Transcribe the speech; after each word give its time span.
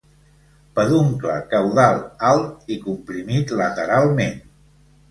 Peduncle 0.79 1.35
caudal 1.53 2.01
alt 2.33 2.75
i 2.77 2.79
comprimit 2.89 3.57
lateralment. 3.63 4.39